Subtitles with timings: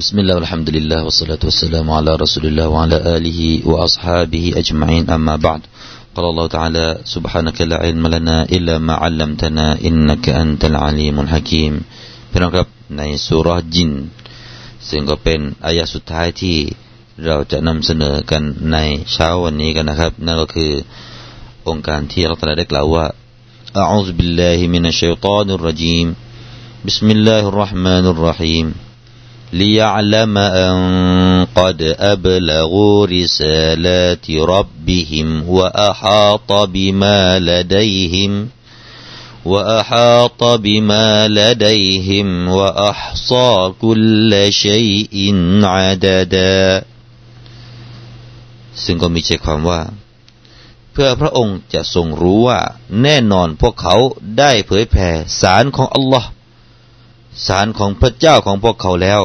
[0.00, 3.40] بسم الله والحمد لله والصلاة والسلام على رسول الله وعلى آله
[3.70, 5.60] وأصحابه أجمعين أما بعد
[6.14, 11.72] قال الله تعالى سبحانك لا علم لنا إلا ما علمتنا إنك أنت العليم الحكيم
[12.30, 13.90] พี่น้องครับในสุรจิน
[14.88, 16.56] ซึ่งก็เป็นอายะสุดท้ายที่
[17.26, 18.42] เราจะนำเสนอกัน
[18.72, 18.76] ใน
[19.12, 20.72] เช้าวันนี้กันนะครับนั่นก็คือ
[21.68, 23.06] องค์การที่เราตรัสได้กล่าวว่า
[23.84, 26.08] أعوذ بالله من الشيطان الرجيم
[26.88, 28.66] بسم الله الرحمن الرحيم
[29.54, 30.76] ليعلم أن
[31.54, 38.48] قد أبلغوا رسالات ربهم وأحاط بما لديهم
[39.44, 45.14] وأحاط بما لديهم وأحصى كل شيء
[45.64, 46.84] عددا
[48.84, 49.80] ซึ่งก็มีใจความว่า
[50.92, 52.60] เพื่อพระองค์จะทรงรู้ว่า
[53.02, 53.96] แน่นอนพวกเขา
[54.38, 55.08] ได้เผยแผ่
[55.40, 56.28] สารของอัลลอฮ์
[57.46, 59.22] สารของพระเจ้าของพวกเขาแล้ว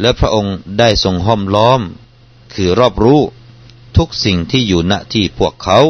[0.00, 1.80] และพระองค์ได้ทรงห้อมล้อม
[2.54, 3.20] คือรอบรู้
[3.96, 5.80] ทุกสิ่งที่อยู่ณที่พวกเขา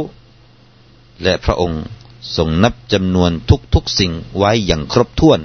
[1.23, 1.83] และพระองค์
[2.37, 3.31] ทรงนับจำนวน
[3.75, 5.41] ทุกๆสิ่งไว้อย่างครบถ้วน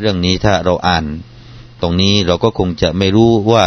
[0.00, 1.04] เรื่องนี้ถ้าเราอ่าน
[1.82, 3.64] ตรงนี้เราก็คงจะไม่รู้ว่า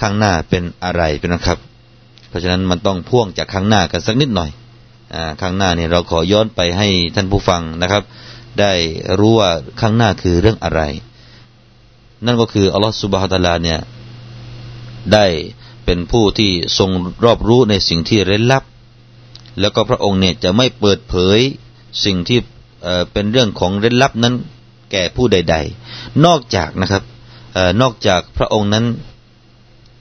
[0.00, 1.58] ข้างหน้าเป็นอะไรเป็นนะครับ
[2.28, 4.50] เพราะฉะนั้นมันต้องพ่วงจากข้างหน้ากันสักนิดหน่อย
[5.14, 8.02] อข้างหน้าเนี่ยเราขอย้อนไปให้ท่านผู้ฟังนะครับ
[8.60, 8.72] ได้
[9.18, 9.50] รู้ว่า
[9.80, 10.82] ข้างหน้าคือเรื่องอะไร
[12.24, 13.78] นั่นก็คืออัลลอฮฺสุบฮฺตะลาเนี่ย
[15.12, 15.26] ได้
[15.84, 16.90] เป็นผู้ที่ทรง
[17.24, 18.64] รอบรู้ในสิ่งที่เร้นลับ
[19.60, 21.38] แล้วก็พระองค์เนี่ยจะไม่เปิดเผย
[22.04, 22.38] สิ่งที่
[23.12, 24.34] เป็นเรื่องของเร้นลับนั้น
[24.92, 25.56] แก่ผู้ใด
[25.88, 27.02] ๆ นอกจากนะครับ
[27.80, 28.86] นอกจากพระองค์นั้น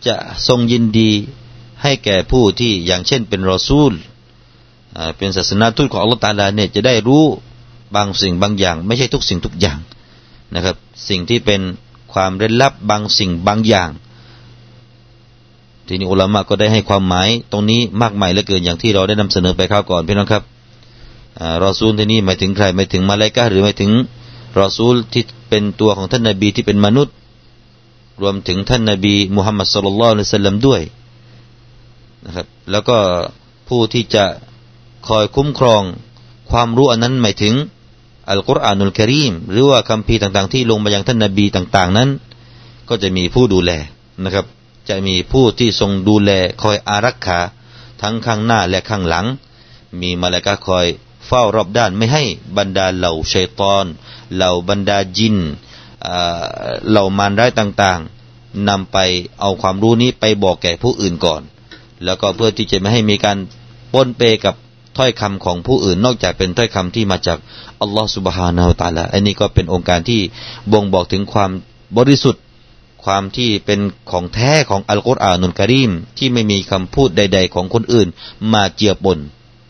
[0.08, 0.16] จะ
[0.47, 1.11] ทรงยินดี
[1.83, 3.91] ให้แก่ผู้ที่อย่างเช่นเป็นรอซูล
[5.17, 7.23] เป็นศาสนาทูตของอัลลอฮฺตาลาเนี่ยจะได้รู้
[7.95, 9.80] บางสิ่งบางอย่าง ไม่ใช่ทุกสิ่งทุกอย่าง
[10.55, 10.75] นะครับ
[11.09, 11.61] สิ่งที่เป็น
[12.16, 13.89] ความเร้นลับบางสิ่งบางอย่าง
[15.88, 20.43] ทีนี้อุลามะก็ได้ให้ความหมาย ตรงนี้มากมายเหลือเกินอย่างที่เราได้นำเสนอไปคราวก่อนพี่น้องครับ
[21.65, 23.92] รอซูลที่นี่หมายถึงใครหมายถึงมาเลกาหรือหมายถึง
[24.59, 27.14] รอซูลที่เป็นตัวของท่านนาบีที่เป็นมนุษย์
[28.21, 30.82] รวมถึงท่านนาบีมุฮัมมัดสุลลัลลอฮุสัลลัมด้วย
[32.26, 32.97] นะครับแล้วก็
[33.67, 34.26] ผู้ที่จะ
[35.08, 35.82] คอยคุ้มครอง
[36.52, 37.53] ความรู้อันนั้นหมายถึง
[38.30, 42.09] อัลกุรอานุลกรีมหรือว่าคำพีต่างๆ ที่ลงมายังท่านนาบีต่าง ๆ นั้น
[42.89, 43.71] ก็จะมีผู้ดูแล
[44.23, 44.45] นะครับ
[44.89, 46.31] จะมีผู้ที่ทรงดูแล
[46.61, 47.39] คอยอารักขา
[48.02, 49.25] ทั้งข้างหน้าและข้างหลัง
[50.02, 50.87] มีมาลากาคอย
[51.27, 52.23] เฝ้ารอบด้านไม่ให้
[52.58, 53.85] บรรดาเหล่าชัยตอน
[54.35, 55.35] เหล่าบรรดาจิน
[56.89, 58.97] เหล่ามารร้ายต่างๆนำไป
[59.39, 61.41] เอาความรู้นี้ไปบอกแก่ผู้อื่นก่อน
[62.03, 63.37] แล้วก็เพื่อที่จะไม่ให้มีการ
[63.93, 64.55] ปนเปกับ
[64.96, 67.39] ถ้อยคำของผู้อื่นนอกจากเป็นถ้อยคำที่มาจาก
[67.83, 70.20] อัลลอฮฺสุบฮานาอัลตาลาอันนี้ก็เป็นองค์การที่
[70.73, 71.51] บ่งบอกถึงความ
[71.96, 72.42] บริสุทธิ์
[73.05, 73.80] ความที่เป็น
[74.11, 78.08] ของแท้ของอัลกุรอานุลกิริมที่ไม่มีคำพูดใด ๆ ของคนอื่น
[78.52, 79.18] มาเจือปน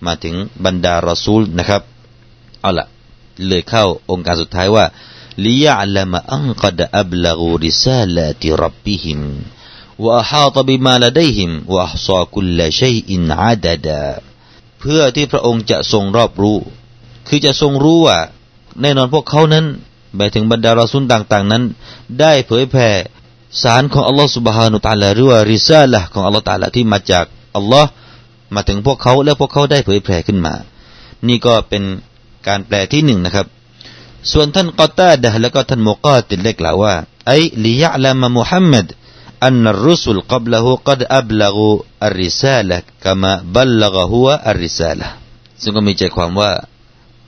[0.07, 1.83] มาถึงบรรดารอซูลนะครับ
[2.63, 2.87] เอาละ
[3.47, 4.85] เลยเข้าองค์การสุดท้ายว่า
[5.45, 9.21] ลิยะลามะอันกดอับลกูริซาลาติรับบิฮิม
[10.05, 14.05] وأحاط بما لديهم وأحصى كل شيء عددا
[14.80, 16.58] เพื่อที่พระองค์จะทรงรอบรู้
[17.28, 18.18] คือจะทรงรู้ว่า
[18.82, 19.66] แน่นอนพวกเขานั้น
[20.16, 21.64] หมายถึงบรรดารอซุนต่าง ๆ นั้น
[22.20, 22.90] ได้เผยแผ่
[23.64, 27.26] สารของอัลลอฮฺสุบฮานุตาลาหรือว่าริซาละของอัลลอฮฺตาลาที่มาจาก
[27.58, 27.90] อัลลอฮ์
[28.56, 30.54] มาถึงพวกเขาและพวกเขาได้เผยแผ่ขึ้นมา
[31.28, 31.84] นี่ก็เป็น
[32.48, 33.48] การแปลที่หนึ่งนะครับ
[34.32, 36.94] ส่วนท่านกอตาดะและก็ท่านโมกาติดเล็กล่าวว่า
[37.28, 37.34] ไอ
[37.66, 38.86] ลิยะลามะมุฮัมมัด
[39.49, 41.75] أن الرسل قبله قد أبلغوا
[42.09, 45.09] الرسالة كما بلغ هو الرسالة
[45.63, 46.53] ซึ่งก็มีใจความว่า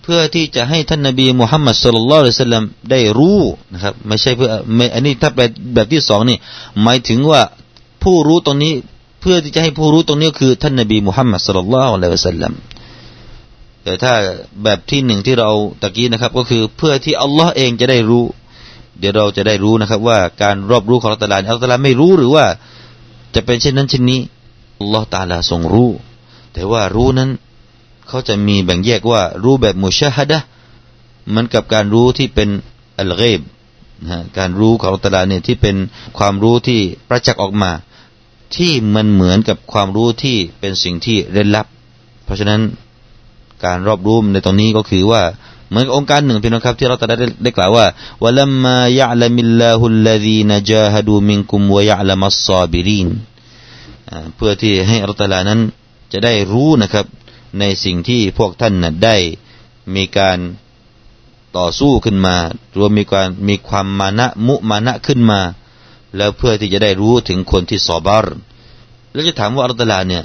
[0.07, 3.41] พื่อที่จะให้ท่านนบีมุฮัมมัดสุลลัลลอฮิสลามได้รู้
[3.73, 6.39] นะครับไม่ใช่เพื่อไม่อันนี้ถ้าแบบแบบที่สองนี่
[6.83, 7.43] หมายถึงว่า
[8.03, 8.75] ผู้รู้ตรงนี้
[9.21, 12.55] เพื่อที่จะให้ผู้รู้ตรงนี้คือท่านนบีมุฮัมมัดสุลลัลลอฮิสลาม
[13.85, 14.15] แต่ถ้า
[14.65, 15.51] แบบที่หนึ่งที่เรา
[15.83, 18.25] ตะกี้นะครับ ก็คือเพื่อที่อัลลอฮ์เองจะได้รู้
[19.00, 22.46] เดี๋ยวเราจะได้รู้นะครับ ว่าการรอบรู้ของอัลตาลาอัลตาลาไม่รู้หรือว่า
[23.36, 24.20] จะเป็นเช่นนั้นเช่นนี้
[24.80, 25.90] อัลลอฮ์ตาลาทรงรู้
[26.54, 27.30] แต่ว่ารู้นั้น
[28.08, 30.40] เขาจะมีแบ่งแยกว่ารู้แบบมุชาฮดะ
[31.36, 32.50] มันกับการรู้ที่เป็น
[33.00, 33.42] อัลเกบ
[34.10, 35.76] นะการรู้ของอัลตลาเนี่ยที่เป็น
[36.18, 36.80] ความรู้ที่
[37.10, 37.72] ประจักษ์ออกมา
[38.56, 41.68] ที่มันเหมือนกับความรู้ที่เป็นสิ่งที่เร้นลับ
[42.26, 42.62] เพราะฉะนั้น
[43.66, 45.22] การรอบรู้ในตรงนี้ก็คือว่า
[45.70, 47.86] เหมือนองค์การหนึ่งพี่น้องครับที่เราจะได้ได้กล่าวว่า
[48.24, 53.08] วะลัมมายะลามิลลาฮุลลดีนจาฮดูมินกุมวะยะลามัสซาบิริน
[54.36, 55.60] เพื่อที่ให้อัลตลานั้น
[56.12, 57.06] จะได้รู้นะครับ
[57.60, 59.16] ในสิ่งที่พวกท่านนะได้
[59.96, 60.38] มีการ
[61.58, 62.36] ต่อสู้ขึ้นมา
[62.78, 65.42] รวมมีการมีความมานะมุมานะขึ้นมา
[66.18, 68.26] แล้วเพื่อที่จะได้รู้ถึงคนที่สอบาร
[69.12, 70.24] แล้วจะถามว่าอัลตลาเนี่ย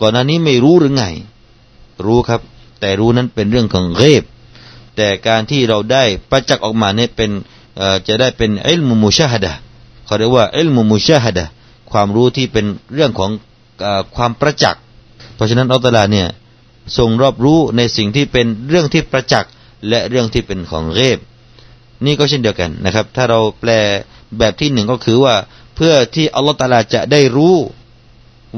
[0.00, 1.04] ก่อนหน้านี้ไม่รู้หรือไง
[2.06, 2.40] รู้ครับ
[2.80, 4.24] แต่รู้นั้นเป็นเรื่องของเรบ
[4.98, 7.30] แต่การที่เราได้ประจักษ์ออกมาเนี่ยเป็น
[8.08, 9.52] จะได้เป็นอิลมุมุชาฮดะ
[10.06, 11.44] เขาเรียกว่าอิลมุมุชาฮดะ
[11.92, 13.30] ความรู้ที่เป็นเรื่องของ
[13.84, 13.86] อ
[14.16, 14.82] ความประจักษ์
[15.34, 16.28] เพราะฉะนั้นอัลตลาเนี่ย
[16.98, 19.52] ทรงรอบรู้ในสิ่งที่เป็นเรื่องที่ประจักษ์
[19.88, 21.18] และเรื่องที่เป็นของเรบ
[22.04, 23.70] นี่ก็เช่นเดียวกันนะครับ ถ้าเราแปล
[24.38, 25.34] แบบที่หนึ่งก็คือว่า
[25.76, 27.56] เพื่อที่อัลลอฮฺตาลาจะได้รู้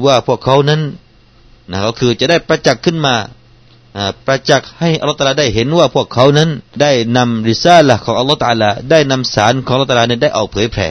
[0.05, 0.81] ว่าพวกเขานั้น
[1.71, 3.15] นะก็คือจะได้ประจักษ์ขึ้นมา
[4.25, 6.49] ประจักษ์ให้อัลลอฮฺตาลาได้เห็นว่าพวกเขานั้น
[6.81, 10.87] ได้นำริซาละของอัลลอฮฺตาลาได้นำสารของอัลลอฮฺตาลาเนี่ยได้ออกเผยแผ่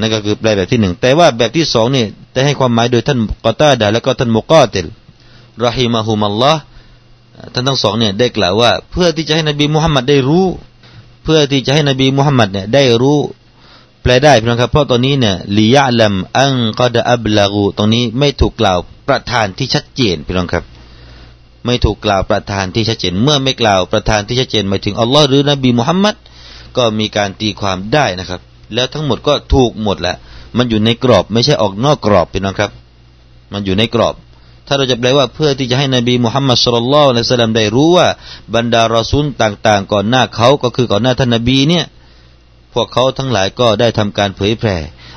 [0.00, 4.88] นั่นก็คือแปลแบบที่หนึ่งแต่ว่าแบบที่สองนี่ได้ให้ความหมายโดยท่านกอตาดาและก็ท่านมุกาติล
[5.64, 6.60] รอฮิมะฮุมัลลอฮ์
[7.52, 10.46] ท่านทั้งสองเนี่ยได้กล่าวว่า เพื่อที่จะให้นบีมุฮัมมัดได้รู้
[11.24, 13.18] เพื่อที่จะให้นบีมุฮัมมัดเนี่ยได้รู้
[14.02, 18.78] แปลได้พี่น้องครับเพราะตอนนี้เนี่ยลิยะลัมอังกอดอับลากูตรงนี้ไม่ถูกกล่าว
[19.08, 20.64] ประธานที่ชัดเจนพี่น้องครับ
[21.66, 26.14] ไม่ถูกกล่าวประธานที่ชัดเจน เมื่อไม่กล่าวประธานที่ชัดเจนหมายถึงอัลลอฮ์หรือนบีมุฮัมมัด
[26.76, 28.40] ก็มีการตีความได้นะครับ
[28.74, 30.16] แล้วทั้งหมดก็ถูกหมดแหละ
[30.56, 32.70] มันอยู่ในกรอบไม่ใช่ออกนอกกรอบพี่น้องครับ
[33.52, 34.14] มันอยู่ในกรอบ
[34.66, 38.08] ถ้าเราจะแปลว่าเพื่อที่จะให้นบีมุฮัมมัดสุลลัลละสลัมได้รู้ว่า
[38.54, 41.84] บรรดารอซูลต่างๆ ก่อนหน้าเขาก็คือก่อนหน้าท่านนบีเนี่ย
[42.74, 44.76] พวกเขาทั้งหลายก็ได้ทำการเผยแผ่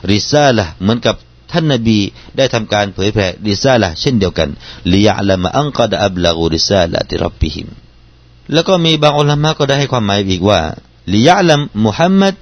[0.10, 1.16] ริซาละเหมือนกับ
[1.52, 2.00] ท่านนบี
[2.38, 4.50] ได้ทำการเผยแผ่ริซาละเช่นเดียวกัน
[4.92, 7.68] ลียะละมะอังกอดอับลากุริซาละติรับบิฮิม
[8.54, 10.62] แล้วก็มีบางอัลลอฮ์มาก็ได้ให้ความหมายอีกว่า
[11.14, 12.36] ลียะละมมุฮัมมัด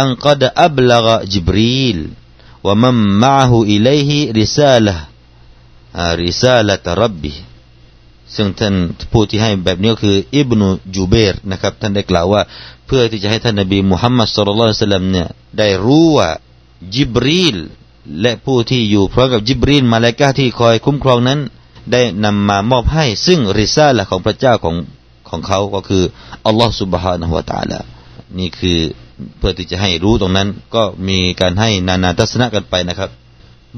[0.00, 1.98] อังกอดอับลากจิบรีล
[2.66, 4.94] วะมัมมะฮูอิเลห์ริซาละ
[6.22, 7.32] ริซาละตรับบิ
[8.34, 8.74] ซึ่งท่าน
[9.12, 12.42] ผู้ที่ให้แบบนี้ก็คืออิบนุจูเบรนะครับท่านได้กล่าวว่า
[12.86, 15.28] เพื่อที่จะให้ท่านนบีมุฮัมมัดสุลลัลสลัมเนี่ย
[15.58, 16.30] ได้รู้ว่า
[16.94, 17.56] จิบรีล
[18.22, 21.40] และผู้ที่อยู่พร้อมกับยิบรีนมาลายกาที่คอยคุ้มครองนั้น
[21.92, 24.76] ได้นำมามอบให้ซึ่งริซาละของพระเจ้าของ
[25.28, 26.04] ของเขาก็คือ
[26.46, 27.78] อัลลอฮฺสุบฮานะฮุวาตาละ
[28.38, 28.78] นี่คือ
[29.38, 33.10] เพื่อที่จะให้รู้ตรงนั้นก็มีการให้นานาทัศนะกันไปนะครับ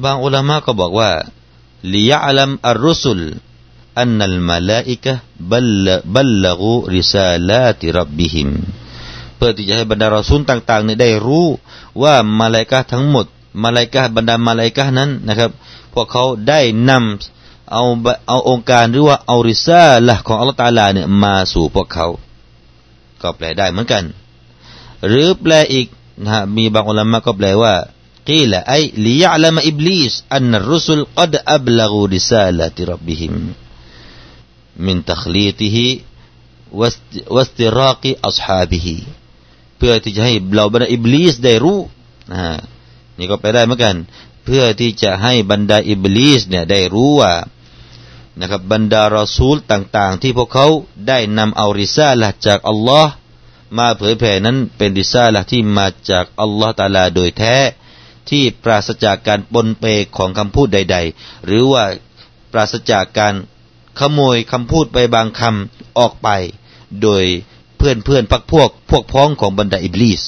[0.02, 1.10] บางอุลามะก็บอกว่า
[1.94, 3.20] ลิยะลัมอัลรุสุล
[4.00, 5.12] อันนัลมาลาอิกะ
[5.50, 8.48] บัลบัลลกูริซาลาติรับบิหิม
[9.36, 11.46] เพื่อที่จะให้บรรดารอซูลต่างๆเนี่ได้รู้
[12.02, 13.26] ว่ามาลายกะทั้งหมด
[13.62, 15.50] มาลายกาบรรดามาลายกานั้นนะครับ
[15.94, 17.84] พวกเขาได้นำเอา
[18.28, 22.06] เอาองค์การหรือว่าเอาริซาละของอัลลอฮฺตาลาเนี่ยมาสู่พวกเขา
[23.22, 24.04] ก็แปลได้เหมือนกัน
[25.06, 25.86] หรือแปลอีก
[26.24, 27.74] นะฮะมีบางอัลามะก็แปลว่า
[28.28, 28.74] กีละไอ
[29.06, 33.34] ลิยะลามอิบลิสอันรุสุลกัดอับลกูริซาลติรับบิฮิม
[34.86, 35.86] มินตัคลีติฮิ
[37.36, 37.66] วัสติ
[39.76, 41.80] เพื่อที่จะให้เหล่าบรรดาอิบลิสได้รู้
[42.32, 42.42] นะ
[43.18, 43.96] นี่ก็ไปได้เหมือนกัน
[44.44, 47.32] เพื่อที่จะให้บรรดาอิบลิสเนี่ยได้รู้ว่า
[48.40, 50.66] นะครับบรรดารอซูลต่างๆ ที่พวกเขา
[51.08, 53.12] ได้นำเอาริซาละจากอัลลอฮ์
[53.78, 57.56] มาเผยแผ่นั้นเป็นริซาละที่มาจากอัลลอฮ์ตาลาโดยแท้
[58.30, 59.84] ที่ปราศจากการปนเป
[60.16, 61.84] ของคำพูดใด ๆ หรือว่า
[62.52, 63.34] ปราศจากการ
[63.98, 66.28] ขโมยคำพูดไปบางคำออกไป
[67.02, 67.24] โดย
[67.76, 70.22] เพื่อนเพื่อนพักพวกพวกพ้องของบรรดาอิบลิส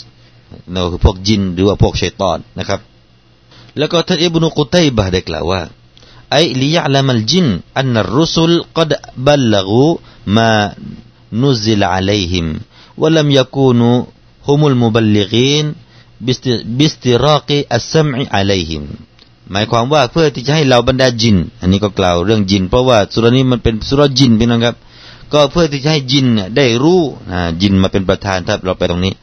[0.72, 2.80] นั่นคือพวกจินหรือว่าพวกชัยตอนนะครับ
[3.78, 5.60] แล้วก็ท่านอิบนุกุตัยบะได้กล่าวว่า
[6.32, 7.46] ไอ้ลิยะลามัลจิน
[7.78, 8.92] อันรุสุลกัด
[9.26, 9.88] บัลลักู
[10.36, 10.50] มา
[11.42, 12.46] นุซิลอะลัยฮิม
[13.00, 13.90] วะลัมยกูนู
[14.46, 15.66] ฮุมุลมุบัลลิกีน
[16.78, 18.84] บิสติรากีอัสมิอะลัยฮิม
[19.50, 24.76] หมายความว่าเพื่อที่จะให้เราบรรดาจิน อันนี้ก็กล่าวเรื่องจิน เพราะว่าสุรานี้มันเป็นสุรจินพี่น้องครับ
[25.32, 27.00] ก็เพื่อที่จะให้จินเนี่ยได้รู้
[27.62, 29.14] จินมาเป็นประธานถ้าเราไปตรงนี้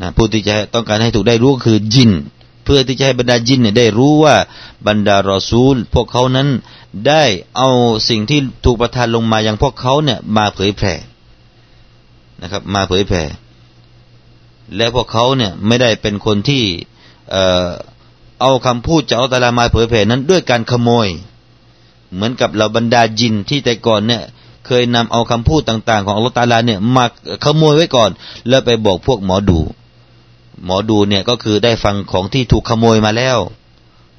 [0.00, 2.10] นะผู้ที่จะต้องการให้ถูกได้รู้ก็คือจิน
[2.64, 4.36] เพื่อที่จะให้บรรดาจินเนี่ยได้รู้ว่า
[4.86, 6.48] บรรดารอซูล พวกเขานั้น
[7.08, 7.24] ได้
[7.56, 7.70] เอา
[8.08, 10.94] สิ่งที่ถูกประทานลงมาอย่างพวกเขาเนี่ยมาเผยแผ่
[12.42, 13.22] นะครับ มาเผยแผ่
[14.76, 16.62] และพวกเขาเนี่ยไม่ได้เป็นคนที่
[17.30, 17.68] เอ่อ
[18.40, 21.08] เอาคำพูดจากอัลตลามาเผยแผ่นั้นด้วยการขโมย
[22.14, 24.22] เหมือนกับเราบรรดาจินที่แต่ก่อนเนี่ย
[24.66, 27.04] เคยนำเอาคำพูดต่าง ๆ ของอัลตาลาเนี่ยมา
[27.44, 28.10] ขโมยไว้ก่อน
[28.48, 29.60] แล้วไปบอกพวกหมอดู
[30.64, 33.38] หมอดูเนี่ยก็คือได้ฟังของที่ถูกขโมยมาแล้ว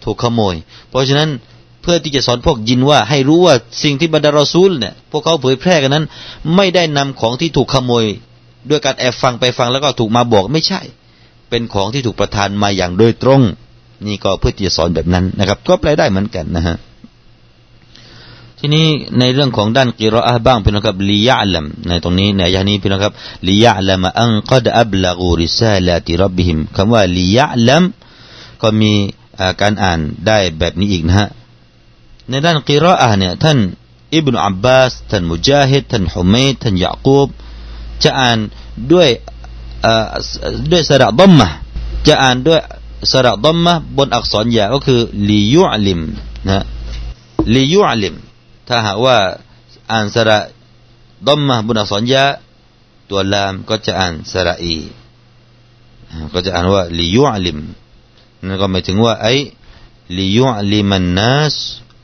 [0.03, 0.55] ถูกขโมย
[0.89, 1.29] เพราะฉะนั้น
[1.81, 6.05] เพื่อที่จะสอนพวกยินว่า ให้รู้ว่าสิ่งที่บรรดารอซูลเนี่ยพวกเขาเผยแพร่กันนั้น
[6.55, 8.05] ไม่ได้นำของที่ถูกขโมย
[8.69, 10.81] ด้วยการแอบฟังไปฟังแล้วก็ถูกมาบอกไม่ใช่
[11.50, 13.41] เป็นของที่ถูกประทานมาอย่างโดยตรง
[14.08, 16.75] นี่ก็เพื่อที่จะสอนแบบนั้นนะครับ ก็แปลได้เหมือนกันนะฮะ
[18.61, 18.87] ทีนี้
[19.19, 23.13] ในเรื่องของด้านกิรออะบ้างพี่น้องครับลียะลัมในตรงนี้ในยานี้พี่น้องครับ
[23.47, 27.83] ลียะลัมอันกดอับลกูริซาลาติรับบิฮิมคำว่าลียะลัม
[28.61, 28.91] ก็มี
[29.61, 31.27] การอ่านได้แบบนี้อีกนะฮะ
[32.29, 33.57] ในด้านกิรออะเนี่ยท่าน
[34.15, 37.27] อิบนุอับบาสท่านมุจาฮิดท่านฮุมัยท่านยากูบ
[38.03, 38.37] จะอ่าน
[38.91, 39.09] ด้วย
[40.71, 41.47] ด้วยสระดัมมะ
[42.07, 42.59] จะอ่านด้วย
[43.11, 44.99] สระดัมมะบนอักษรยาก็คือ
[45.29, 45.99] ลียุอลิม
[46.47, 46.63] นะ
[47.55, 48.15] ลียุอลิม
[48.69, 49.17] ถ้าหากว่า
[49.91, 50.39] อ่านสระ
[51.27, 52.25] ดมมะบนอักษรยา
[53.09, 54.77] ตัวลามก็จะอ่านสระอี
[56.33, 57.57] ก็จะอ่านว่าลียุอลิม
[58.45, 59.33] นั่นก็หมายถึงว่าไอ้
[60.17, 61.55] ลียุอลิมันนัส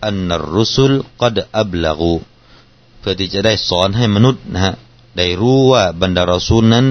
[0.05, 2.15] อันนัรุสุลกัดอับลกู
[2.99, 4.73] เพื่อที่จะได้สอนให้มนุษย์นะฮะ
[5.17, 6.85] ได้รู้ว่าบรรดารอซูลนั้น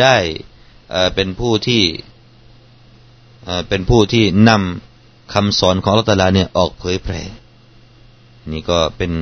[0.00, 0.16] ได้
[1.14, 1.82] เป็นผู้ที่
[3.68, 7.20] เป็นผู้ที่นำคำสอนของอัลลอฮฺเนี่ยออกเผยแผ่
[8.52, 9.12] นี่ก็เป็น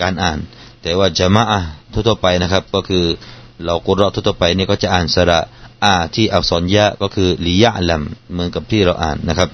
[0.00, 0.38] การอ่าน
[0.82, 1.60] แต่ว่าจะมาอะ
[1.92, 3.04] ทั่วไปนะครับ ก็คือ
[3.64, 5.40] เรากุรอทั่วไปนี่ก็จะอ่านสระ
[5.84, 9.50] อาที่อักษรยะก็คือลิยะลัมเหมือนกับที่เราอ่านนะครับ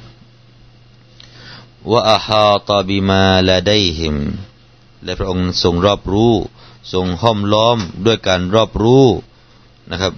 [1.90, 4.16] ว่าอาฮาตบิมาลาไดหิม
[5.04, 6.34] และพระองค์ทรงรอบรู้
[6.92, 9.04] ทรงห้อมล้อมด้วยการรอบรู้
[9.90, 10.12] นะครับ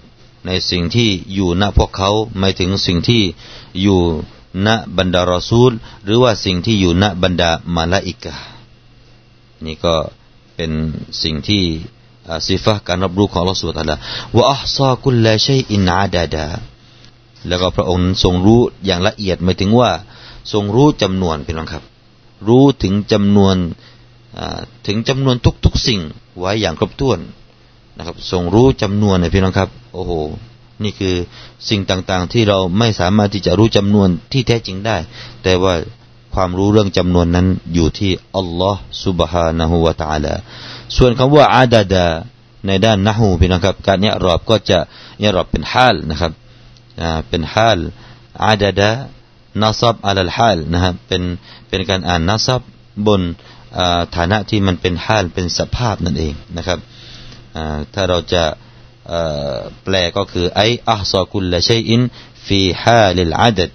[0.47, 3.23] ในสิ่งที่อยู่ณพวกเขาหมายถึงสิ่งที่
[3.83, 4.00] อยู่
[4.67, 5.73] ณบรรดารอซูล
[6.05, 8.35] หรือว่าสิ่งที่อยู่ณบรรดามาลาอิกะ
[9.66, 9.95] นี่ก็
[10.57, 10.71] เป็น
[11.23, 11.64] สิ่งที่
[12.47, 13.97] สิฟะการรับรู้ของลอสุตาละ
[14.37, 16.47] ว่าอัซากุลลาชัยอินอาดาดา
[17.49, 19.90] แล้วก็พระองค์ทรงรู้อย่างละเอียดหมายถึงว่า
[20.52, 21.83] ทรงรู้จำนวนเป็นองครับ
[22.49, 23.57] รู้ถึงจำนวน
[24.87, 26.00] ถึงจำนวนทุกๆสิ่ง
[26.38, 27.19] ไว้อย่างครบถ้วน
[27.97, 30.12] นะครับ ทรงรู้จำนวนนะพี่น้องครับ โอ้โห
[30.83, 31.14] นี่คือ
[31.69, 34.97] สิ่งต่างๆ ที่เราไม่สามารถที่จะรู้จำนวนที่แท้จริงได้
[35.42, 35.75] แต่ว่า
[36.36, 40.34] ความรู้เรื่องจำนวนนั้นอยู่ที่อัลลอฮ์ سبحانه และ تعالى
[40.98, 42.08] ส่วนคำว่าอาดาดา
[42.68, 44.80] ในด้านนะฮูพี่น้องครับ การเนี่ยรอบก็จะ
[45.20, 46.32] เนี่ยรอบเป็นฮาลนะครับ
[47.30, 47.80] เป็นฮาล
[48.46, 48.90] อาดาดา
[49.62, 51.24] นัซับอัลลฮาลนะครับเป็น
[51.70, 52.62] เป็นการอ่านนัซับ
[53.08, 53.22] บน
[54.16, 56.80] ฐานะที่มันเป็นฮาลเป็นสภาพนั่นเองนะครับ
[57.94, 58.44] ถ้าเราจะ
[59.84, 62.02] แปลก็คือไออัลซอกุลละชัยอิน
[62.48, 63.70] ฟีฮาลิลอาดด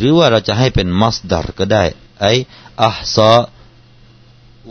[0.00, 1.84] หรือว่าเราจะให้เป็นมัสดารก็ได้
[2.20, 2.26] ไอ
[2.82, 3.34] อัลซอ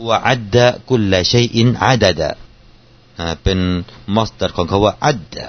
[0.06, 2.30] วะอัดดะกุลละชัยอินอาดดะ
[3.42, 3.58] เป็น
[4.16, 5.46] มัสดารของคาว่าอัดดะ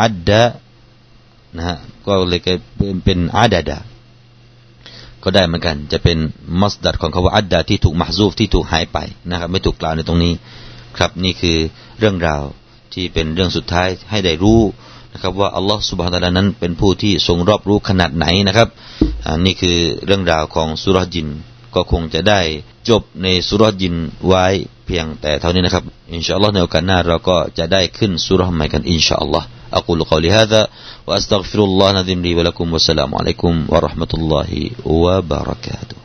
[0.00, 0.42] อัดดะ
[1.56, 1.76] นะฮะ
[2.06, 2.52] ก็เลยเป็
[2.94, 3.78] นเป็นอาดดะ
[5.22, 6.18] ก็ได้เหมือนกัน จะเป็น
[6.60, 8.98] มัสดัดของคำว่าอัดดาที่ถูกมหซูฟที่ถูกหายไป
[9.30, 10.32] นะครับ ไม่ถูกกล่าวในตรงนี้
[10.98, 11.56] ครับนี่คือ
[11.98, 12.42] เรื่องราว
[12.92, 14.60] ที่เป็นเรื่องสุดท้ายให้ได้รู้
[15.13, 18.67] นะครับว่าอัลลอฮฺสุบฮานตะลานั้นเป็นผู้ที่ทรงรอบรู้ขนาดไหนนะครับ
[19.27, 21.27] อันนี้คือเรื่องราวของสุรจิน
[21.75, 22.41] ก็คงจะได้
[22.89, 23.95] จบในสุรจิน
[24.27, 24.45] ไว้
[24.85, 25.83] เพียงแต่เท่านี้นะครับ
[26.13, 30.67] อินชาอัลลอฮ์ในโอกาสหน้าเราก็จะได้ขึ้นสุรใหม่กันอินชาอัลลอฮ์ أقول قولي هذا
[31.07, 34.51] وأستغفر الله العظيم لي ولكم والسلام عليكم ورحمة الله
[34.85, 35.97] وبركاته